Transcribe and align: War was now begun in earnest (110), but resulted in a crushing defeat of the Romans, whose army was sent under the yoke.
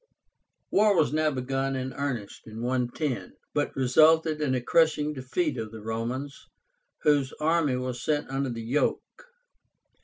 War 0.71 0.95
was 0.97 1.13
now 1.13 1.29
begun 1.29 1.75
in 1.75 1.93
earnest 1.93 2.47
(110), 2.47 3.33
but 3.53 3.75
resulted 3.75 4.41
in 4.41 4.55
a 4.55 4.59
crushing 4.59 5.13
defeat 5.13 5.59
of 5.59 5.71
the 5.71 5.83
Romans, 5.83 6.47
whose 7.03 7.33
army 7.33 7.75
was 7.75 8.01
sent 8.03 8.27
under 8.27 8.49
the 8.49 8.63
yoke. 8.63 9.27